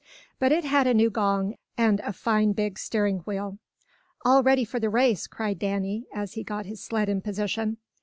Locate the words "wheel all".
3.19-4.41